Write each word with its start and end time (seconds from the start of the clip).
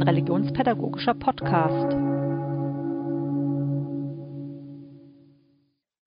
ein 0.00 0.08
religionspädagogischer 0.08 1.12
Podcast. 1.12 1.94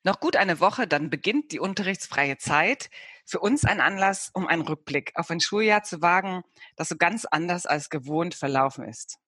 Noch 0.05 0.19
gut 0.19 0.35
eine 0.35 0.59
Woche, 0.59 0.87
dann 0.87 1.11
beginnt 1.11 1.51
die 1.51 1.59
unterrichtsfreie 1.59 2.37
Zeit. 2.37 2.89
Für 3.25 3.39
uns 3.39 3.63
ein 3.63 3.79
Anlass, 3.79 4.31
um 4.33 4.47
einen 4.47 4.63
Rückblick 4.63 5.11
auf 5.15 5.29
ein 5.29 5.39
Schuljahr 5.39 5.83
zu 5.83 6.01
wagen, 6.01 6.43
das 6.75 6.89
so 6.89 6.97
ganz 6.97 7.25
anders 7.25 7.65
als 7.65 7.89
gewohnt 7.89 8.33
verlaufen 8.33 8.83
ist. 8.83 9.19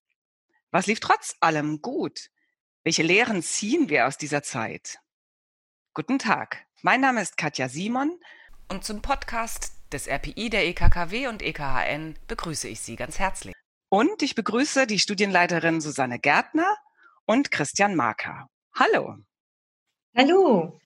Was 0.72 0.88
lief 0.88 1.00
trotz 1.00 1.36
allem 1.40 1.82
gut? 1.82 2.32
Welche 2.84 3.04
Lehren 3.04 3.44
ziehen 3.44 3.88
wir 3.90 4.08
aus 4.08 4.18
dieser 4.18 4.42
Zeit? 4.42 5.00
Guten 5.94 6.18
Tag, 6.18 6.66
mein 6.82 7.02
Name 7.02 7.22
ist 7.22 7.38
Katja 7.38 7.70
Simon 7.70 8.20
und 8.68 8.84
zum 8.84 9.02
Podcast 9.02 9.74
des 9.94 10.08
RPI 10.08 10.50
der 10.50 10.66
EKKW 10.66 11.28
und 11.28 11.42
EKHN 11.44 12.16
begrüße 12.28 12.68
ich 12.68 12.82
Sie 12.82 12.96
ganz 12.96 13.20
herzlich. 13.20 13.54
Und 13.90 14.24
ich 14.24 14.36
begrüße 14.36 14.88
die 14.88 15.00
Studienleiterin 15.00 15.80
Susanne 15.80 16.20
Gärtner 16.20 16.76
und 17.26 17.52
Christian 17.52 17.96
Marker. 17.96 18.50
Hallo. 18.74 19.16
Hallo. 20.16 20.80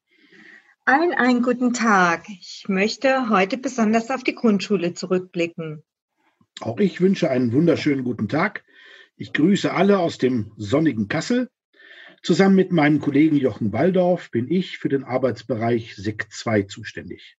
Allen 0.86 1.14
einen 1.14 1.42
guten 1.42 1.74
Tag. 1.74 2.28
Ich 2.30 2.66
möchte 2.68 3.30
heute 3.30 3.58
besonders 3.58 4.10
auf 4.12 4.24
die 4.24 4.36
Grundschule 4.36 4.94
zurückblicken. 4.94 5.84
Auch 6.62 6.80
ich 6.80 7.00
wünsche 7.00 7.30
einen 7.30 7.54
wunderschönen 7.54 8.04
guten 8.04 8.28
Tag. 8.28 8.66
Ich 9.16 9.32
grüße 9.32 9.74
alle 9.74 10.00
aus 10.00 10.18
dem 10.18 10.52
sonnigen 10.58 11.08
Kassel. 11.08 11.50
Zusammen 12.22 12.56
mit 12.56 12.74
meinem 12.74 13.00
Kollegen 13.00 13.38
Jochen 13.38 13.72
Waldorf 13.72 14.30
bin 14.30 14.52
ich 14.52 14.78
für 14.78 14.90
den 14.90 15.06
Arbeitsbereich 15.06 15.96
SEC 15.96 16.28
2 16.30 16.64
zuständig. 16.64 17.39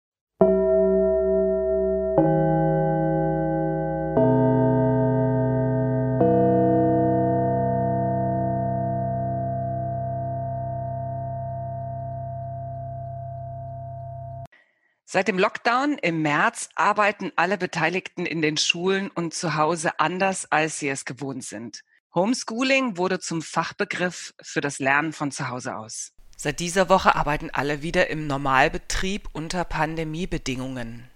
Seit 15.12 15.26
dem 15.26 15.40
Lockdown 15.40 15.98
im 15.98 16.22
März 16.22 16.68
arbeiten 16.76 17.32
alle 17.34 17.58
Beteiligten 17.58 18.26
in 18.26 18.42
den 18.42 18.56
Schulen 18.56 19.10
und 19.10 19.34
zu 19.34 19.56
Hause 19.56 19.98
anders, 19.98 20.46
als 20.52 20.78
sie 20.78 20.88
es 20.88 21.04
gewohnt 21.04 21.42
sind. 21.42 21.80
Homeschooling 22.14 22.96
wurde 22.96 23.18
zum 23.18 23.42
Fachbegriff 23.42 24.32
für 24.40 24.60
das 24.60 24.78
Lernen 24.78 25.12
von 25.12 25.32
zu 25.32 25.48
Hause 25.48 25.74
aus. 25.74 26.12
Seit 26.36 26.60
dieser 26.60 26.88
Woche 26.88 27.16
arbeiten 27.16 27.50
alle 27.50 27.82
wieder 27.82 28.08
im 28.08 28.28
Normalbetrieb 28.28 29.28
unter 29.32 29.64
Pandemiebedingungen. 29.64 31.10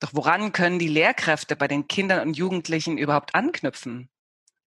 Doch 0.00 0.14
woran 0.14 0.52
können 0.52 0.78
die 0.78 0.88
Lehrkräfte 0.88 1.56
bei 1.56 1.68
den 1.68 1.88
Kindern 1.88 2.26
und 2.26 2.38
Jugendlichen 2.38 2.96
überhaupt 2.96 3.34
anknüpfen? 3.34 4.08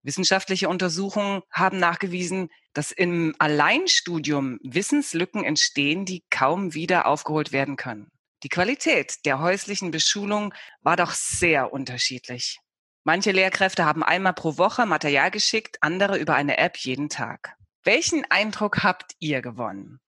Wissenschaftliche 0.03 0.67
Untersuchungen 0.67 1.41
haben 1.51 1.77
nachgewiesen, 1.77 2.49
dass 2.73 2.91
im 2.91 3.35
Alleinstudium 3.37 4.57
Wissenslücken 4.63 5.43
entstehen, 5.43 6.05
die 6.05 6.23
kaum 6.29 6.73
wieder 6.73 7.05
aufgeholt 7.05 7.51
werden 7.51 7.75
können. 7.75 8.09
Die 8.43 8.49
Qualität 8.49 9.25
der 9.25 9.39
häuslichen 9.39 9.91
Beschulung 9.91 10.53
war 10.81 10.95
doch 10.95 11.11
sehr 11.11 11.71
unterschiedlich. 11.71 12.59
Manche 13.03 13.31
Lehrkräfte 13.31 13.85
haben 13.85 14.03
einmal 14.03 14.33
pro 14.33 14.57
Woche 14.57 14.85
Material 14.85 15.29
geschickt, 15.31 15.77
andere 15.81 16.17
über 16.17 16.35
eine 16.35 16.57
App 16.57 16.77
jeden 16.77 17.09
Tag. 17.09 17.55
Welchen 17.83 18.25
Eindruck 18.29 18.83
habt 18.83 19.13
ihr 19.19 19.41
gewonnen? 19.41 19.99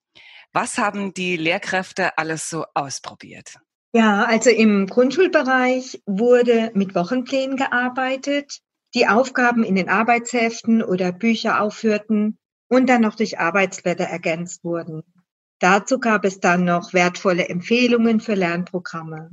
Was 0.52 0.78
haben 0.78 1.14
die 1.14 1.38
Lehrkräfte 1.38 2.18
alles 2.18 2.50
so 2.50 2.66
ausprobiert? 2.76 3.56
Ja, 3.94 4.26
also 4.26 4.50
im 4.50 4.88
Grundschulbereich 4.88 6.02
wurde 6.06 6.72
mit 6.74 6.96
Wochenplänen 6.96 7.58
gearbeitet 7.58 8.60
die 8.94 9.08
Aufgaben 9.08 9.64
in 9.64 9.76
den 9.76 9.90
Arbeitsheften 9.90 10.84
oder 10.84 11.12
Bücher 11.12 11.62
aufführten 11.62 12.38
und 12.70 12.88
dann 12.88 13.02
noch 13.02 13.16
durch 13.16 13.40
Arbeitsblätter 13.40 14.06
ergänzt 14.06 14.64
wurden. 14.64 15.04
Dazu 15.60 16.00
gab 16.00 16.26
es 16.26 16.40
dann 16.40 16.66
noch 16.66 16.94
wertvolle 16.94 17.48
Empfehlungen 17.48 18.20
für 18.20 18.36
Lernprogramme. 18.36 19.30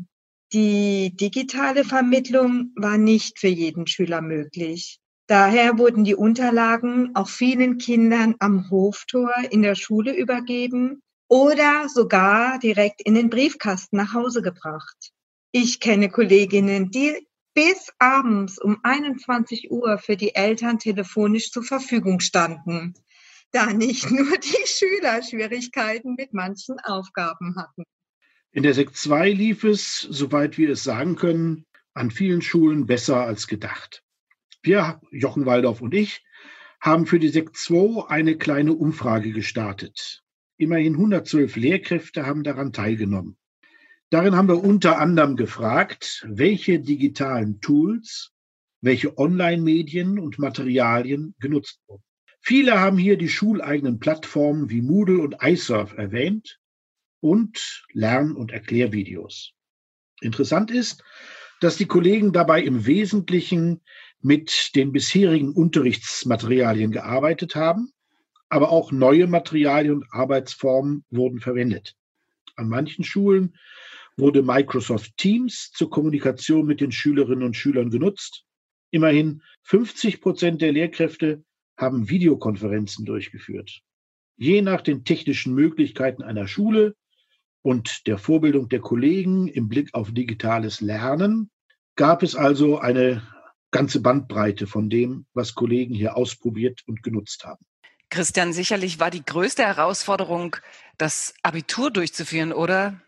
Die 0.53 1.17
digitale 1.17 1.85
Vermittlung 1.85 2.73
war 2.77 2.99
nicht 2.99 3.39
für 3.39 3.49
jeden 3.49 3.87
Schüler 3.87 4.21
möglich. 4.21 4.99
Daher 5.29 5.79
wurden 5.79 6.03
die 6.03 6.17
Unterlagen 6.17 7.11
auch 7.15 7.29
vielen 7.29 7.79
Kindern 7.79 8.35
am 8.41 8.69
Hoftor 8.69 9.33
in 9.51 9.63
der 9.63 9.77
Schule 9.77 10.13
übergeben 10.13 11.03
oder 11.29 11.89
sogar 11.89 12.59
direkt 12.59 13.01
in 13.03 13.15
den 13.15 13.31
Briefkasten 13.31 13.97
nach 13.97 14.13
Hause 14.13 14.43
gebracht. 14.43 15.13
Ich 15.53 15.79
kenne 15.79 16.11
Kolleginnen, 16.11 16.91
die 16.91 17.29
bis 17.55 17.93
abends 17.99 18.59
um 18.59 18.79
21 18.83 19.71
Uhr 19.71 19.99
für 19.99 20.17
die 20.17 20.35
Eltern 20.35 20.79
telefonisch 20.79 21.51
zur 21.51 21.65
Verfügung 21.65 22.21
standen, 22.21 22.95
da 23.53 23.73
nicht 23.73 24.11
nur 24.11 24.37
die 24.39 24.67
Schüler 24.67 25.23
Schwierigkeiten 25.23 26.15
mit 26.15 26.33
manchen 26.33 26.79
Aufgaben 26.81 27.57
hatten. 27.57 27.85
In 28.53 28.63
der 28.63 28.75
Sekt 28.75 28.97
2 28.97 29.31
lief 29.31 29.65
es, 29.65 30.01
soweit 30.01 30.59
wir 30.59 30.71
es 30.71 30.83
sagen 30.83 31.17
können, 31.17 31.67
an 31.95 32.11
vielen 32.11 32.43
Schulen 32.43 32.87
besser 32.87 33.25
als 33.27 33.47
gedacht. 33.47 34.03
Wir, 34.63 35.01
Jochen 35.11 35.47
Waldorf 35.47 35.81
und 35.81 35.95
ich, 35.95 36.25
haben 36.81 37.07
für 37.07 37.19
die 37.19 37.29
Sekt 37.29 37.57
2 37.57 38.09
eine 38.09 38.37
kleine 38.39 38.73
Umfrage 38.73 39.33
gestartet. 39.33 40.23
Immerhin 40.57 40.95
112 40.95 41.57
Lehrkräfte 41.57 42.27
haben 42.27 42.43
daran 42.43 42.73
teilgenommen. 42.73 43.37
Darin 44.11 44.35
haben 44.35 44.49
wir 44.49 44.63
unter 44.63 44.99
anderem 44.99 45.37
gefragt, 45.37 46.27
welche 46.29 46.81
digitalen 46.81 47.61
Tools, 47.61 48.33
welche 48.81 49.17
Online-Medien 49.17 50.19
und 50.19 50.37
Materialien 50.41 51.37
genutzt 51.39 51.81
wurden. 51.87 52.03
Viele 52.41 52.81
haben 52.81 52.99
hier 52.99 53.17
die 53.17 53.29
schuleigenen 53.29 54.01
Plattformen 54.01 54.69
wie 54.69 54.83
Moodle 54.83 55.21
und 55.21 55.37
iSurf 55.43 55.97
erwähnt 55.97 56.59
und 57.21 57.85
Lern- 57.93 58.35
und 58.35 58.51
Erklärvideos. 58.51 59.53
Interessant 60.21 60.73
ist, 60.73 61.05
dass 61.61 61.77
die 61.77 61.87
Kollegen 61.87 62.33
dabei 62.33 62.63
im 62.63 62.87
Wesentlichen 62.87 63.81
mit 64.23 64.73
den 64.75 64.91
bisherigen 64.91 65.53
Unterrichtsmaterialien 65.53 66.91
gearbeitet 66.91 67.55
haben, 67.55 67.93
aber 68.49 68.71
auch 68.71 68.91
neue 68.91 69.29
Materialien 69.29 69.99
und 69.99 70.07
Arbeitsformen 70.11 71.05
wurden 71.11 71.39
verwendet. 71.39 71.95
An 72.57 72.69
manchen 72.69 73.05
Schulen 73.05 73.55
wurde 74.21 74.43
Microsoft 74.43 75.17
Teams 75.17 75.73
zur 75.73 75.91
Kommunikation 75.91 76.67
mit 76.67 76.81
den 76.81 76.93
Schülerinnen 76.93 77.45
und 77.45 77.57
Schülern 77.57 77.91
genutzt. 77.91 78.45
Immerhin 78.91 79.43
50 79.65 80.21
Prozent 80.21 80.63
der 80.63 80.73
Lehrkräfte 80.73 81.45
haben 81.77 82.09
Videokonferenzen 82.09 83.05
durchgeführt. 83.05 83.81
Je 84.37 84.63
nach 84.63 84.83
den 84.83 85.05
technischen 85.05 85.55
Möglichkeiten 85.55 86.23
einer 86.23 86.47
Schule 86.47 86.95
und 87.63 88.07
der 88.07 88.19
Vorbildung 88.19 88.69
der 88.69 88.81
Kollegen 88.81 89.49
im 89.49 89.69
Blick 89.69 89.95
auf 89.95 90.13
digitales 90.13 90.81
Lernen 90.81 91.51
gab 91.97 92.23
es 92.23 92.35
also 92.35 92.79
eine 92.79 93.23
ganze 93.71 94.01
Bandbreite 94.01 94.67
von 94.67 94.91
dem, 94.91 95.27
was 95.35 95.55
Kollegen 95.55 95.95
hier 95.95 96.17
ausprobiert 96.17 96.81
und 96.87 97.03
genutzt 97.03 97.45
haben. 97.45 97.65
Christian, 98.09 98.53
sicherlich 98.53 98.99
war 98.99 99.11
die 99.11 99.25
größte 99.25 99.63
Herausforderung, 99.63 100.57
das 100.99 101.35
Abitur 101.43 101.91
durchzuführen, 101.91 102.53
oder? 102.53 103.01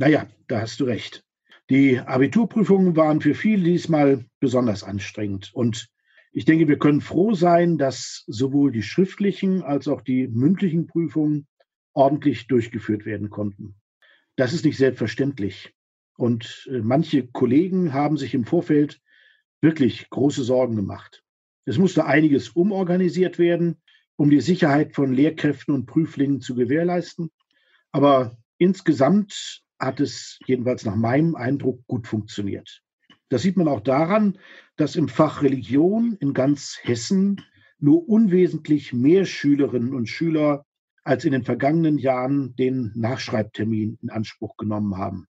Naja, 0.00 0.26
da 0.48 0.62
hast 0.62 0.80
du 0.80 0.84
recht. 0.84 1.26
Die 1.68 1.98
Abiturprüfungen 1.98 2.96
waren 2.96 3.20
für 3.20 3.34
viele 3.34 3.64
diesmal 3.64 4.24
besonders 4.40 4.82
anstrengend. 4.82 5.50
Und 5.52 5.90
ich 6.32 6.46
denke, 6.46 6.68
wir 6.68 6.78
können 6.78 7.02
froh 7.02 7.34
sein, 7.34 7.76
dass 7.76 8.24
sowohl 8.26 8.72
die 8.72 8.82
schriftlichen 8.82 9.62
als 9.62 9.88
auch 9.88 10.00
die 10.00 10.26
mündlichen 10.26 10.86
Prüfungen 10.86 11.46
ordentlich 11.92 12.46
durchgeführt 12.46 13.04
werden 13.04 13.28
konnten. 13.28 13.74
Das 14.36 14.54
ist 14.54 14.64
nicht 14.64 14.78
selbstverständlich. 14.78 15.74
Und 16.16 16.66
äh, 16.72 16.78
manche 16.78 17.26
Kollegen 17.26 17.92
haben 17.92 18.16
sich 18.16 18.32
im 18.32 18.46
Vorfeld 18.46 19.02
wirklich 19.60 20.08
große 20.08 20.44
Sorgen 20.44 20.76
gemacht. 20.76 21.22
Es 21.66 21.76
musste 21.76 22.06
einiges 22.06 22.48
umorganisiert 22.48 23.38
werden, 23.38 23.82
um 24.16 24.30
die 24.30 24.40
Sicherheit 24.40 24.94
von 24.94 25.12
Lehrkräften 25.12 25.74
und 25.74 25.84
Prüflingen 25.84 26.40
zu 26.40 26.54
gewährleisten. 26.54 27.30
Aber 27.92 28.38
insgesamt 28.56 29.62
hat 29.80 30.00
es 30.00 30.38
jedenfalls 30.46 30.84
nach 30.84 30.94
meinem 30.94 31.34
Eindruck 31.34 31.86
gut 31.86 32.06
funktioniert. 32.06 32.82
Das 33.30 33.42
sieht 33.42 33.56
man 33.56 33.68
auch 33.68 33.80
daran, 33.80 34.38
dass 34.76 34.96
im 34.96 35.08
Fach 35.08 35.42
Religion 35.42 36.16
in 36.20 36.34
ganz 36.34 36.78
Hessen 36.82 37.44
nur 37.78 38.08
unwesentlich 38.08 38.92
mehr 38.92 39.24
Schülerinnen 39.24 39.94
und 39.94 40.06
Schüler 40.06 40.66
als 41.02 41.24
in 41.24 41.32
den 41.32 41.44
vergangenen 41.44 41.98
Jahren 41.98 42.54
den 42.56 42.92
Nachschreibtermin 42.94 43.98
in 44.02 44.10
Anspruch 44.10 44.56
genommen 44.56 44.98
haben. 44.98 45.26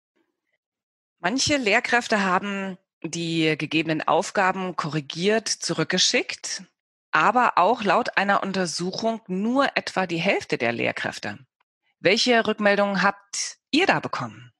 Manche 1.20 1.58
Lehrkräfte 1.58 2.24
haben 2.24 2.78
die 3.04 3.56
gegebenen 3.58 4.02
Aufgaben 4.02 4.76
korrigiert 4.76 5.48
zurückgeschickt, 5.48 6.64
aber 7.12 7.54
auch 7.58 7.84
laut 7.84 8.18
einer 8.18 8.44
Untersuchung 8.44 9.22
nur 9.28 9.70
etwa 9.76 10.06
die 10.06 10.18
Hälfte 10.18 10.58
der 10.58 10.72
Lehrkräfte. 10.72 11.40
Welche 12.00 12.46
Rückmeldungen 12.46 13.02
habt 13.02 13.58
ihr 13.76 13.86
da 13.86 14.00
bekommen? 14.00 14.52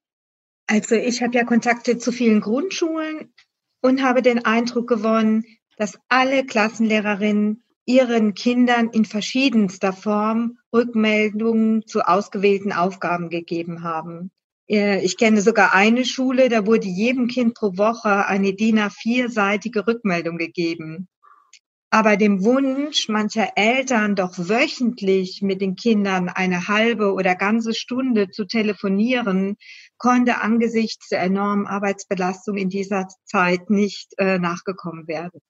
Also 0.66 0.94
ich 0.94 1.22
habe 1.22 1.36
ja 1.36 1.44
Kontakte 1.44 1.98
zu 1.98 2.12
vielen 2.12 2.40
Grundschulen 2.40 3.32
und 3.80 4.02
habe 4.02 4.22
den 4.22 4.44
Eindruck 4.44 4.88
gewonnen, 4.88 5.44
dass 5.76 5.98
alle 6.08 6.44
Klassenlehrerinnen 6.44 7.62
ihren 7.84 8.34
Kindern 8.34 8.90
in 8.90 9.04
verschiedenster 9.04 9.92
Form 9.92 10.58
Rückmeldungen 10.72 11.86
zu 11.86 12.00
ausgewählten 12.00 12.72
Aufgaben 12.72 13.30
gegeben 13.30 13.84
haben. 13.84 14.32
Äh, 14.68 15.04
ich 15.04 15.16
kenne 15.16 15.40
sogar 15.40 15.72
eine 15.72 16.04
Schule, 16.04 16.48
da 16.48 16.66
wurde 16.66 16.88
jedem 16.88 17.28
Kind 17.28 17.54
pro 17.54 17.76
Woche 17.76 18.26
eine 18.26 18.54
DIN 18.54 18.80
A4-seitige 18.80 19.86
Rückmeldung 19.86 20.36
gegeben. 20.36 21.08
Aber 21.96 22.18
dem 22.18 22.44
Wunsch 22.44 23.08
mancher 23.08 23.52
Eltern, 23.56 24.16
doch 24.16 24.36
wöchentlich 24.36 25.40
mit 25.40 25.62
den 25.62 25.76
Kindern 25.76 26.28
eine 26.28 26.68
halbe 26.68 27.14
oder 27.14 27.34
ganze 27.34 27.72
Stunde 27.72 28.28
zu 28.28 28.44
telefonieren, 28.44 29.56
konnte 29.96 30.42
angesichts 30.42 31.08
der 31.08 31.22
enormen 31.22 31.66
Arbeitsbelastung 31.66 32.58
in 32.58 32.68
dieser 32.68 33.08
Zeit 33.24 33.70
nicht 33.70 34.12
äh, 34.18 34.38
nachgekommen 34.38 35.08
werden. 35.08 35.40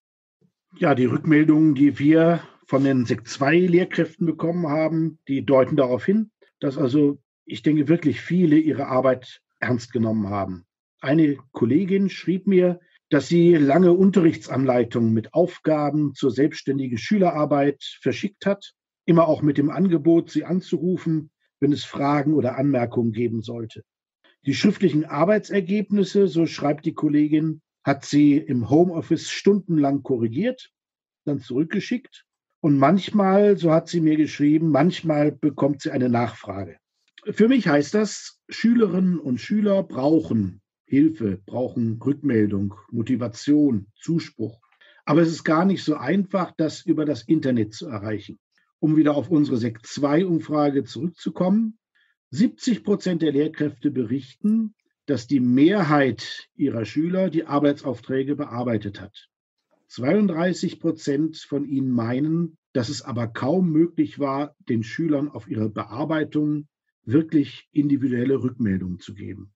Ja, 0.79 0.95
die 0.95 1.07
Rückmeldungen, 1.07 1.75
die 1.75 1.99
wir 1.99 2.43
von 2.69 2.85
den 2.85 3.07
Sekt 3.07 3.27
2 3.27 3.59
Lehrkräften 3.59 4.25
bekommen 4.25 4.69
haben, 4.69 5.19
die 5.27 5.45
deuten 5.45 5.75
darauf 5.75 6.05
hin, 6.05 6.31
dass 6.61 6.79
also, 6.79 7.19
ich 7.45 7.63
denke, 7.63 7.89
wirklich 7.89 8.21
viele 8.21 8.57
ihre 8.57 8.87
Arbeit 8.87 9.43
ernst 9.59 9.93
genommen 9.93 10.31
haben. 10.31 10.65
Eine 11.01 11.39
Kollegin 11.51 12.09
schrieb 12.09 12.47
mir, 12.47 12.79
dass 13.11 13.29
sie 13.29 13.55
lange 13.55 13.93
Unterrichtsanleitungen 13.93 15.13
mit 15.13 15.33
Aufgaben 15.33 16.15
zur 16.15 16.31
selbstständigen 16.31 16.99
Schülerarbeit 16.99 17.83
verschickt 18.01 18.47
hat, 18.47 18.73
immer 19.05 19.29
auch 19.29 19.43
mit 19.43 19.59
dem 19.59 19.71
Angebot, 19.71 20.31
sie 20.31 20.45
anzurufen, 20.45 21.31
wenn 21.61 21.73
es 21.73 21.85
Fragen 21.85 22.35
oder 22.35 22.57
Anmerkungen 22.57 23.13
geben 23.13 23.43
sollte. 23.43 23.83
Die 24.45 24.55
schriftlichen 24.55 25.05
Arbeitsergebnisse, 25.05 26.27
so 26.27 26.47
schreibt 26.47 26.85
die 26.85 26.95
Kollegin, 26.95 27.63
hat 27.85 28.05
sie 28.05 28.37
im 28.37 28.69
Homeoffice 28.69 29.31
stundenlang 29.31 30.03
korrigiert, 30.03 30.71
dann 31.25 31.41
zurückgeschickt. 31.41 32.25
Und 32.61 32.79
manchmal, 32.79 33.57
so 33.57 33.73
hat 33.73 33.89
sie 33.89 34.01
mir 34.01 34.17
geschrieben, 34.17 34.71
manchmal 34.71 35.31
bekommt 35.31 35.83
sie 35.83 35.93
eine 35.93 36.09
Nachfrage. 36.09 36.79
Für 37.25 37.49
mich 37.49 37.69
heißt 37.69 37.95
das, 37.95 38.41
Schülerinnen 38.49 39.19
und 39.19 39.41
Schüler 39.41 39.83
brauchen 39.85 40.63
Hilfe, 40.87 41.43
brauchen 41.45 42.01
Rückmeldung, 42.01 42.75
Motivation, 42.91 43.89
Zuspruch. 43.97 44.61
Aber 45.05 45.21
es 45.21 45.29
ist 45.29 45.45
gar 45.45 45.65
nicht 45.65 45.83
so 45.83 45.97
einfach, 45.97 46.53
das 46.57 46.87
über 46.87 47.05
das 47.05 47.23
Internet 47.23 47.75
zu 47.75 47.89
erreichen. 47.89 48.39
Um 48.79 48.97
wieder 48.97 49.17
auf 49.17 49.29
unsere 49.29 49.57
Sekt 49.57 49.87
2 49.87 50.25
Umfrage 50.25 50.85
zurückzukommen. 50.85 51.79
70 52.31 52.85
Prozent 52.85 53.23
der 53.23 53.33
Lehrkräfte 53.33 53.91
berichten, 53.91 54.75
dass 55.07 55.27
die 55.27 55.41
Mehrheit 55.41 56.49
ihrer 56.55 56.85
Schüler 56.85 57.31
die 57.31 57.47
Arbeitsaufträge 57.47 58.37
bearbeitet 58.37 59.01
hat. 59.01 59.29
32 59.89 60.81
Prozent 60.81 61.37
von 61.37 61.65
ihnen 61.65 61.91
meinen, 61.91 62.59
dass 62.73 62.89
es 62.89 63.03
aber 63.03 63.29
kaum 63.29 63.71
möglich 63.71 64.19
war, 64.19 64.55
den 64.69 64.83
Schülern 64.83 65.29
auf 65.29 65.49
ihre 65.49 65.69
Bearbeitung 65.69 66.69
wirklich 67.05 67.69
individuelle 67.73 68.43
Rückmeldungen 68.43 68.99
zu 68.99 69.15
geben. 69.15 69.53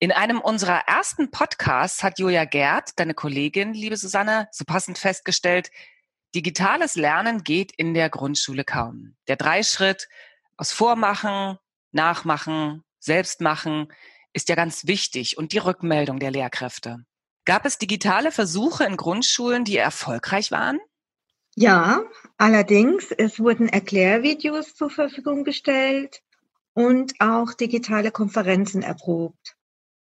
In 0.00 0.12
einem 0.12 0.40
unserer 0.40 0.86
ersten 0.86 1.30
Podcasts 1.30 2.02
hat 2.04 2.18
Julia 2.18 2.44
Gerd, 2.44 2.98
deine 3.00 3.14
Kollegin, 3.14 3.74
liebe 3.74 3.96
Susanne, 3.96 4.48
so 4.52 4.64
passend 4.64 4.96
festgestellt, 4.98 5.70
Digitales 6.34 6.94
Lernen 6.94 7.42
geht 7.42 7.72
in 7.72 7.94
der 7.94 8.10
Grundschule 8.10 8.64
kaum. 8.64 9.16
Der 9.28 9.36
Dreischritt 9.36 10.08
aus 10.58 10.72
Vormachen, 10.72 11.58
Nachmachen, 11.90 12.84
Selbstmachen 12.98 13.90
ist 14.34 14.50
ja 14.50 14.54
ganz 14.54 14.86
wichtig 14.86 15.38
und 15.38 15.52
die 15.52 15.58
Rückmeldung 15.58 16.18
der 16.20 16.30
Lehrkräfte. 16.30 17.04
Gab 17.46 17.64
es 17.64 17.78
digitale 17.78 18.30
Versuche 18.30 18.84
in 18.84 18.98
Grundschulen, 18.98 19.64
die 19.64 19.78
erfolgreich 19.78 20.50
waren? 20.50 20.78
Ja, 21.56 22.02
allerdings, 22.36 23.10
es 23.10 23.40
wurden 23.40 23.68
Erklärvideos 23.68 24.74
zur 24.74 24.90
Verfügung 24.90 25.44
gestellt 25.44 26.20
und 26.74 27.14
auch 27.20 27.54
digitale 27.54 28.12
Konferenzen 28.12 28.82
erprobt. 28.82 29.57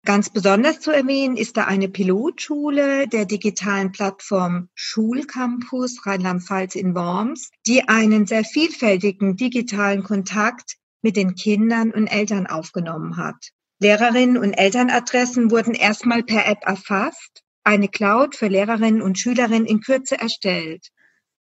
Ganz 0.04 0.30
besonders 0.30 0.80
zu 0.80 0.90
erwähnen 0.90 1.36
ist 1.36 1.56
da 1.56 1.64
eine 1.64 1.88
Pilotschule 1.88 3.08
der 3.08 3.24
digitalen 3.26 3.92
Plattform 3.92 4.68
Schulcampus 4.74 6.06
Rheinland-Pfalz 6.06 6.76
in 6.76 6.94
Worms, 6.94 7.50
die 7.66 7.88
einen 7.88 8.26
sehr 8.26 8.44
vielfältigen 8.44 9.36
digitalen 9.36 10.02
Kontakt 10.02 10.76
mit 11.02 11.16
den 11.16 11.34
Kindern 11.34 11.90
und 11.90 12.06
Eltern 12.06 12.46
aufgenommen 12.46 13.16
hat. 13.16 13.50
Lehrerinnen 13.80 14.38
und 14.38 14.54
Elternadressen 14.54 15.50
wurden 15.50 15.74
erstmal 15.74 16.22
per 16.22 16.46
App 16.46 16.64
erfasst, 16.64 17.42
eine 17.62 17.88
Cloud 17.88 18.34
für 18.34 18.48
Lehrerinnen 18.48 19.02
und 19.02 19.18
Schülerinnen 19.18 19.66
in 19.66 19.80
Kürze 19.80 20.18
erstellt. 20.18 20.88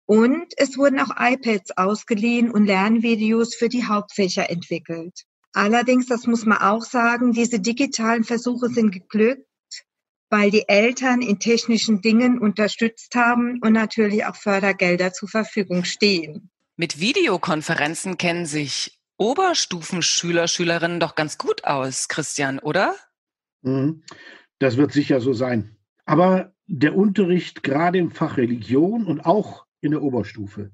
Und 0.05 0.53
es 0.56 0.77
wurden 0.77 1.00
auch 1.00 1.12
iPads 1.17 1.77
ausgeliehen 1.77 2.50
und 2.50 2.67
Lernvideos 2.67 3.55
für 3.55 3.69
die 3.69 3.85
Hauptfächer 3.85 4.50
entwickelt. 4.50 5.25
Allerdings, 5.58 6.06
das 6.06 6.28
muss 6.28 6.46
man 6.46 6.58
auch 6.58 6.84
sagen, 6.84 7.32
diese 7.32 7.58
digitalen 7.58 8.22
Versuche 8.22 8.69
sind 8.69 8.93
geglückt, 8.93 9.43
weil 10.31 10.52
die 10.52 10.69
Eltern 10.69 11.20
in 11.20 11.40
technischen 11.40 12.00
Dingen 12.00 12.38
unterstützt 12.38 13.16
haben 13.16 13.58
und 13.60 13.72
natürlich 13.72 14.25
auch 14.25 14.37
Fördergelder 14.37 15.12
zur 15.12 15.28
Verfügung 15.28 15.82
stehen. 15.82 16.49
Mit 16.76 17.00
Videokonferenzen 17.00 18.19
kennen 18.19 18.46
sich 18.46 19.00
Oberstufenschüler, 19.16 20.46
Schülerinnen 20.46 21.00
doch 21.00 21.16
ganz 21.16 21.38
gut 21.38 21.64
aus, 21.64 22.06
Christian, 22.06 22.61
oder? 22.61 22.94
Mhm. 23.62 24.04
Das 24.61 24.76
wird 24.76 24.93
sicher 24.93 25.20
so 25.20 25.32
sein. 25.32 25.76
Aber 26.04 26.52
der 26.69 26.94
Unterricht 26.94 27.64
gerade 27.64 27.99
im 27.99 28.12
Fach 28.12 28.37
Religion 28.37 29.06
und 29.06 29.22
auch 29.22 29.66
in 29.81 29.90
der 29.90 30.02
Oberstufe, 30.02 30.70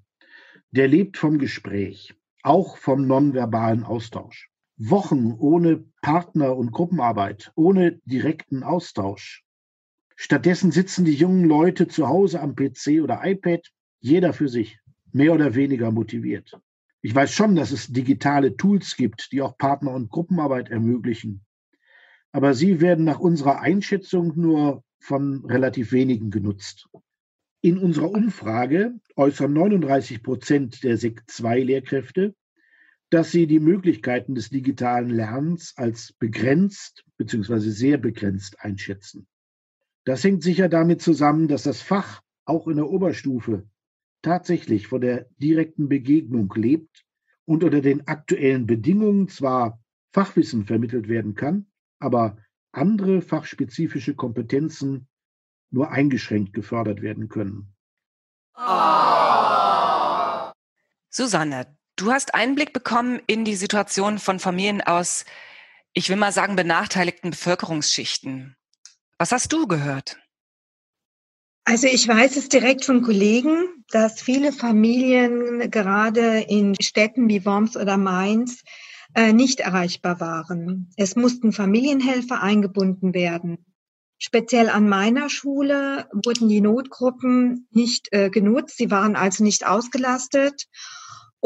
der 0.72 0.88
lebt 0.88 1.16
vom 1.16 1.38
Gespräch, 1.38 2.14
auch 2.42 2.76
vom 2.76 3.06
nonverbalen 3.06 3.82
Austausch. 3.82 4.50
Wochen 4.76 5.32
ohne 5.38 5.84
Partner 6.02 6.56
und 6.56 6.72
Gruppenarbeit, 6.72 7.52
ohne 7.54 8.00
direkten 8.04 8.62
Austausch. 8.62 9.44
Stattdessen 10.16 10.72
sitzen 10.72 11.04
die 11.04 11.14
jungen 11.14 11.44
Leute 11.44 11.88
zu 11.88 12.08
Hause 12.08 12.40
am 12.40 12.54
PC 12.56 13.00
oder 13.02 13.20
iPad, 13.24 13.70
jeder 14.00 14.32
für 14.32 14.48
sich, 14.48 14.78
mehr 15.12 15.32
oder 15.32 15.54
weniger 15.54 15.90
motiviert. 15.90 16.58
Ich 17.02 17.14
weiß 17.14 17.32
schon, 17.32 17.54
dass 17.54 17.70
es 17.70 17.88
digitale 17.88 18.56
Tools 18.56 18.96
gibt, 18.96 19.30
die 19.30 19.42
auch 19.42 19.58
Partner- 19.58 19.94
und 19.94 20.10
Gruppenarbeit 20.10 20.70
ermöglichen. 20.70 21.44
Aber 22.32 22.54
sie 22.54 22.80
werden 22.80 23.04
nach 23.04 23.20
unserer 23.20 23.60
Einschätzung 23.60 24.32
nur 24.34 24.82
von 24.98 25.44
relativ 25.44 25.92
wenigen 25.92 26.30
genutzt. 26.30 26.88
In 27.60 27.78
unserer 27.78 28.10
Umfrage 28.10 28.94
äußern 29.16 29.52
39 29.52 30.22
Prozent 30.22 30.82
der 30.82 30.96
SEC 30.96 31.22
2 31.26 31.60
Lehrkräfte, 31.60 32.34
dass 33.14 33.30
sie 33.30 33.46
die 33.46 33.60
Möglichkeiten 33.60 34.34
des 34.34 34.50
digitalen 34.50 35.08
Lernens 35.08 35.74
als 35.76 36.12
begrenzt 36.14 37.04
bzw. 37.16 37.60
sehr 37.60 37.96
begrenzt 37.96 38.58
einschätzen. 38.58 39.28
Das 40.04 40.24
hängt 40.24 40.42
sicher 40.42 40.68
damit 40.68 41.00
zusammen, 41.00 41.46
dass 41.46 41.62
das 41.62 41.80
Fach 41.80 42.22
auch 42.44 42.66
in 42.66 42.74
der 42.74 42.90
Oberstufe 42.90 43.68
tatsächlich 44.20 44.88
von 44.88 45.00
der 45.00 45.28
direkten 45.38 45.88
Begegnung 45.88 46.52
lebt 46.56 47.04
und 47.44 47.62
unter 47.62 47.80
den 47.80 48.04
aktuellen 48.08 48.66
Bedingungen 48.66 49.28
zwar 49.28 49.80
Fachwissen 50.12 50.66
vermittelt 50.66 51.06
werden 51.06 51.36
kann, 51.36 51.66
aber 52.00 52.36
andere 52.72 53.22
fachspezifische 53.22 54.16
Kompetenzen 54.16 55.06
nur 55.70 55.92
eingeschränkt 55.92 56.52
gefördert 56.52 57.00
werden 57.00 57.28
können. 57.28 57.76
Susanne, 61.10 61.76
Du 61.96 62.10
hast 62.10 62.34
Einblick 62.34 62.72
bekommen 62.72 63.20
in 63.26 63.44
die 63.44 63.54
Situation 63.54 64.18
von 64.18 64.40
Familien 64.40 64.80
aus, 64.80 65.24
ich 65.92 66.08
will 66.08 66.16
mal 66.16 66.32
sagen, 66.32 66.56
benachteiligten 66.56 67.30
Bevölkerungsschichten. 67.30 68.56
Was 69.16 69.30
hast 69.30 69.52
du 69.52 69.68
gehört? 69.68 70.18
Also 71.64 71.86
ich 71.86 72.06
weiß 72.06 72.36
es 72.36 72.48
direkt 72.48 72.84
von 72.84 73.02
Kollegen, 73.02 73.84
dass 73.88 74.20
viele 74.20 74.52
Familien 74.52 75.70
gerade 75.70 76.40
in 76.40 76.74
Städten 76.80 77.28
wie 77.28 77.44
Worms 77.46 77.76
oder 77.76 77.96
Mainz 77.96 78.62
äh, 79.14 79.32
nicht 79.32 79.60
erreichbar 79.60 80.20
waren. 80.20 80.90
Es 80.96 81.14
mussten 81.14 81.52
Familienhelfer 81.52 82.42
eingebunden 82.42 83.14
werden. 83.14 83.64
Speziell 84.18 84.68
an 84.68 84.88
meiner 84.88 85.30
Schule 85.30 86.08
wurden 86.12 86.48
die 86.48 86.60
Notgruppen 86.60 87.68
nicht 87.70 88.08
äh, 88.12 88.30
genutzt. 88.30 88.76
Sie 88.76 88.90
waren 88.90 89.16
also 89.16 89.44
nicht 89.44 89.66
ausgelastet. 89.66 90.66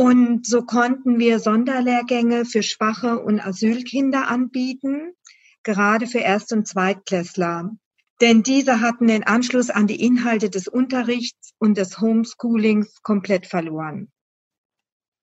Und 0.01 0.47
so 0.47 0.63
konnten 0.63 1.19
wir 1.19 1.41
Sonderlehrgänge 1.41 2.45
für 2.45 2.63
Schwache 2.63 3.19
und 3.19 3.41
Asylkinder 3.41 4.29
anbieten, 4.29 5.13
gerade 5.65 6.07
für 6.07 6.21
Erst- 6.21 6.53
und 6.53 6.69
Zweitklässler. 6.69 7.73
Denn 8.21 8.45
diese 8.45 8.81
hatten 8.81 9.09
den 9.09 9.25
Anschluss 9.25 9.71
an 9.71 9.89
die 9.89 10.01
Inhalte 10.01 10.51
des 10.51 10.69
Unterrichts 10.69 11.51
und 11.59 11.77
des 11.77 11.99
Homeschoolings 11.99 13.03
komplett 13.03 13.49
verloren. 13.49 14.13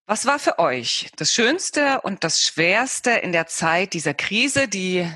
Was 0.08 0.26
war 0.26 0.40
für 0.40 0.60
euch 0.60 1.10
das 1.16 1.34
Schönste 1.34 2.02
und 2.02 2.26
das 2.26 2.44
Schwerste 2.44 3.12
in 3.12 3.32
der 3.32 3.48
Zeit 3.48 3.94
dieser 3.94 4.14
Krise, 4.14 4.68
die 4.68 5.10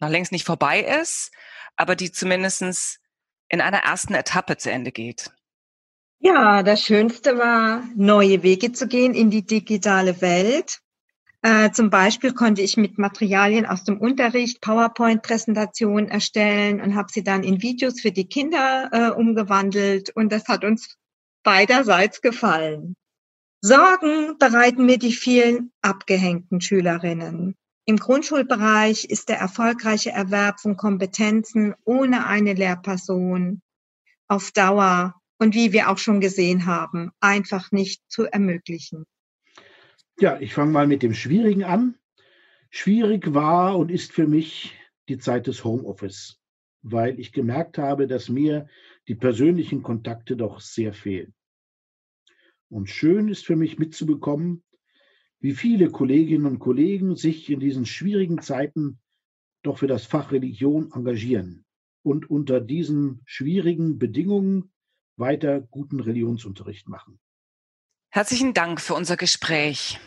noch 0.00 0.10
längst 0.10 0.32
nicht 0.32 0.44
vorbei 0.44 0.82
ist, 0.82 1.32
aber 1.76 1.96
die 1.96 2.12
zumindest 2.12 3.00
in 3.48 3.62
einer 3.62 3.84
ersten 3.84 4.12
Etappe 4.12 4.58
zu 4.58 4.70
Ende 4.70 4.92
geht? 4.92 5.30
Ja, 6.20 6.64
das 6.64 6.82
Schönste 6.82 7.38
war, 7.38 7.84
neue 7.94 8.42
Wege 8.42 8.72
zu 8.72 8.88
gehen 8.88 9.14
in 9.14 9.30
die 9.30 9.46
digitale 9.46 10.20
Welt. 10.20 10.80
Äh, 11.42 11.70
zum 11.70 11.90
Beispiel 11.90 12.34
konnte 12.34 12.60
ich 12.60 12.76
mit 12.76 12.98
Materialien 12.98 13.64
aus 13.64 13.84
dem 13.84 14.00
Unterricht 14.00 14.60
PowerPoint-Präsentationen 14.60 16.08
erstellen 16.08 16.80
und 16.80 16.96
habe 16.96 17.12
sie 17.12 17.22
dann 17.22 17.44
in 17.44 17.62
Videos 17.62 18.00
für 18.00 18.10
die 18.10 18.26
Kinder 18.26 18.88
äh, 18.90 19.10
umgewandelt 19.10 20.10
und 20.10 20.32
das 20.32 20.48
hat 20.48 20.64
uns 20.64 20.96
beiderseits 21.44 22.20
gefallen. 22.20 22.96
Sorgen 23.60 24.36
bereiten 24.38 24.86
mir 24.86 24.98
die 24.98 25.12
vielen 25.12 25.70
abgehängten 25.82 26.60
Schülerinnen. 26.60 27.54
Im 27.84 27.96
Grundschulbereich 27.96 29.04
ist 29.04 29.28
der 29.28 29.38
erfolgreiche 29.38 30.10
Erwerb 30.10 30.58
von 30.60 30.76
Kompetenzen 30.76 31.74
ohne 31.84 32.26
eine 32.26 32.54
Lehrperson 32.54 33.62
auf 34.26 34.50
Dauer 34.50 35.14
und 35.38 35.54
wie 35.54 35.72
wir 35.72 35.88
auch 35.88 35.98
schon 35.98 36.20
gesehen 36.20 36.66
haben, 36.66 37.10
einfach 37.20 37.70
nicht 37.72 38.02
zu 38.08 38.24
ermöglichen. 38.24 39.04
Ja, 40.20 40.40
ich 40.40 40.52
fange 40.52 40.72
mal 40.72 40.86
mit 40.86 41.02
dem 41.02 41.14
Schwierigen 41.14 41.64
an. 41.64 41.96
Schwierig 42.70 43.32
war 43.34 43.78
und 43.78 43.90
ist 43.90 44.12
für 44.12 44.26
mich 44.26 44.74
die 45.08 45.18
Zeit 45.18 45.46
des 45.46 45.64
Homeoffice, 45.64 46.40
weil 46.82 47.18
ich 47.18 47.32
gemerkt 47.32 47.78
habe, 47.78 48.06
dass 48.06 48.28
mir 48.28 48.68
die 49.06 49.14
persönlichen 49.14 49.82
Kontakte 49.82 50.36
doch 50.36 50.60
sehr 50.60 50.92
fehlen. 50.92 51.34
Und 52.68 52.90
schön 52.90 53.28
ist 53.28 53.46
für 53.46 53.56
mich 53.56 53.78
mitzubekommen, 53.78 54.62
wie 55.40 55.54
viele 55.54 55.90
Kolleginnen 55.90 56.46
und 56.46 56.58
Kollegen 56.58 57.16
sich 57.16 57.48
in 57.48 57.60
diesen 57.60 57.86
schwierigen 57.86 58.42
Zeiten 58.42 58.98
doch 59.62 59.78
für 59.78 59.86
das 59.86 60.04
Fach 60.04 60.32
Religion 60.32 60.90
engagieren 60.92 61.64
und 62.02 62.28
unter 62.28 62.60
diesen 62.60 63.22
schwierigen 63.24 63.98
Bedingungen 63.98 64.72
weiter 65.18 65.60
guten 65.60 66.00
Religionsunterricht 66.00 66.88
machen. 66.88 67.20
Herzlichen 68.10 68.54
Dank 68.54 68.80
für 68.80 68.94
unser 68.94 69.16
Gespräch. 69.16 70.00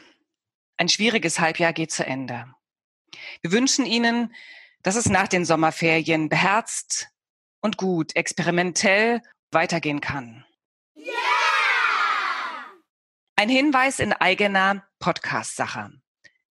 Ein 0.77 0.89
schwieriges 0.89 1.39
Halbjahr 1.39 1.73
geht 1.73 1.91
zu 1.91 2.05
Ende. 2.05 2.45
Wir 3.41 3.51
wünschen 3.51 3.85
Ihnen, 3.85 4.33
dass 4.81 4.95
es 4.95 5.09
nach 5.09 5.27
den 5.27 5.45
Sommerferien 5.45 6.29
beherzt 6.29 7.09
und 7.61 7.77
gut, 7.77 8.15
experimentell 8.15 9.21
weitergehen 9.51 10.01
kann. 10.01 10.45
Yeah! 10.95 11.13
Ein 13.35 13.49
Hinweis 13.49 13.99
in 13.99 14.13
eigener 14.13 14.87
Podcast-Sache. 14.99 15.91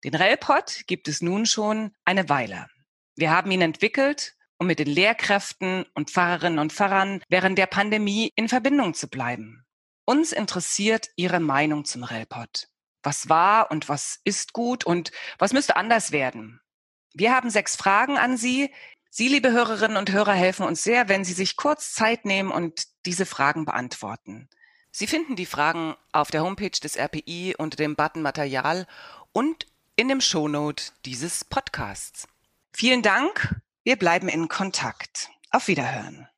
Den 0.05 0.15
Relpod 0.15 0.85
gibt 0.87 1.09
es 1.09 1.21
nun 1.21 1.47
schon 1.47 1.95
eine 2.05 2.29
Weile. 2.29 2.69
Wir 3.17 3.31
haben 3.31 3.51
ihn 3.51 3.63
entwickelt 3.63 4.35
um 4.61 4.67
mit 4.67 4.79
den 4.79 4.89
Lehrkräften 4.89 5.87
und 5.95 6.11
Pfarrerinnen 6.11 6.59
und 6.59 6.73
Pfarrern 6.73 7.23
während 7.31 7.57
der 7.59 7.67
Pandemie 7.67 8.31
in 8.37 8.49
Verbindung 8.49 8.93
zu 8.93 9.09
bleiben. 9.09 9.65
Uns 10.05 10.33
interessiert 10.33 11.09
Ihre 11.17 11.41
Meinung 11.41 11.87
zum 11.87 12.05
Relpot. 12.05 12.69
Was 13.03 13.31
war 13.31 13.71
und 13.71 13.89
was 13.89 14.21
ist 14.25 14.53
gut 14.53 14.85
und 14.85 15.13
was 15.39 15.55
müsste 15.55 15.77
anders 15.77 16.13
werden? 16.13 16.61
Wir 17.15 17.35
haben 17.35 17.49
sechs 17.49 17.75
Fragen 17.75 18.19
an 18.19 18.37
Sie. 18.37 18.71
Sie, 19.09 19.29
liebe 19.29 19.51
Hörerinnen 19.51 19.97
und 19.97 20.13
Hörer, 20.13 20.35
helfen 20.35 20.67
uns 20.67 20.85
sehr, 20.85 21.09
wenn 21.09 21.25
Sie 21.25 21.33
sich 21.33 21.57
kurz 21.57 21.95
Zeit 21.95 22.27
nehmen 22.27 22.51
und 22.51 22.87
diese 23.07 23.25
Fragen 23.25 23.65
beantworten. 23.65 24.51
Sie 24.93 25.07
finden 25.07 25.37
die 25.37 25.47
Fragen 25.47 25.97
auf 26.13 26.31
der 26.31 26.43
Homepage 26.43 26.69
des 26.69 26.97
RPI 26.97 27.55
unter 27.57 27.77
dem 27.77 27.97
Button 27.97 28.21
Material 28.21 28.87
und 29.33 29.67
in 29.97 30.09
dem 30.09 30.21
Shownote 30.21 30.93
dieses 31.07 31.45
Podcasts. 31.45 32.29
Vielen 32.73 33.03
Dank 33.03 33.61
wir 33.83 33.97
bleiben 33.97 34.29
in 34.29 34.49
Kontakt. 34.49 35.31
Auf 35.51 35.69
Wiederhören. 35.69 36.29